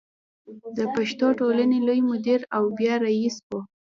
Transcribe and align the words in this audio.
د 0.77 0.79
پښتو 0.95 1.27
ټولنې 1.39 1.77
لوی 1.87 1.99
مدیر 2.09 2.39
او 2.57 2.63
بیا 2.77 2.93
رئیس 3.05 3.35
و. 3.47 3.49